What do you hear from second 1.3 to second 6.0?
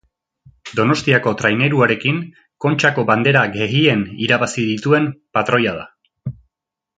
traineruarekin Kontxako Bandera gehien irabazi dituen patroia da.